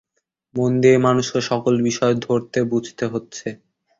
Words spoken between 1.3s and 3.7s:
সকল বিষয় ধরতে বুঝতে হচ্ছে।